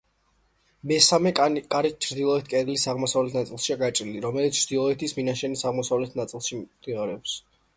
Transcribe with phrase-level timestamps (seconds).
[0.91, 6.63] მესამე კარი ჩრდილოეთ კედლის აღმოსავლეთ ნაწილშია გაჭრილი, რომელიც ჩრდილოეთ მინაშენის აღმოსავლეთ ნაწილში
[6.99, 7.37] გადის.